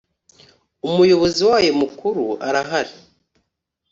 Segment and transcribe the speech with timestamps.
[0.87, 2.93] umuyobozi wayo mukuru arahari.